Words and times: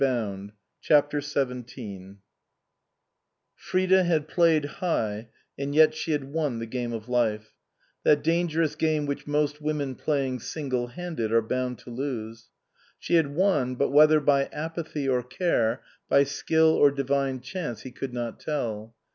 188 0.01 0.53
CHAPTER 0.81 1.21
XVII 1.21 2.15
FRIDA 3.53 4.03
had 4.03 4.27
played 4.27 4.65
high 4.65 5.29
and 5.59 5.75
yet 5.75 5.93
she 5.93 6.11
had 6.13 6.23
won 6.33 6.57
the 6.57 6.65
game 6.65 6.91
of 6.91 7.07
life; 7.07 7.53
that 8.03 8.23
dangerous 8.23 8.73
game 8.73 9.05
which 9.05 9.27
most 9.27 9.61
women 9.61 9.93
playing 9.93 10.39
single 10.39 10.87
handed 10.87 11.31
are 11.31 11.43
bound 11.43 11.77
to 11.77 11.91
lose. 11.91 12.49
She 12.97 13.13
had 13.13 13.35
won, 13.35 13.75
but 13.75 13.89
whether 13.91 14.19
by 14.19 14.45
apathy 14.45 15.07
or 15.07 15.21
care, 15.21 15.83
by 16.09 16.23
skill 16.23 16.69
or 16.69 16.89
divine 16.89 17.39
chance 17.39 17.81
he 17.83 17.91
could 17.91 18.11
not 18.11 18.39
tell. 18.39 18.95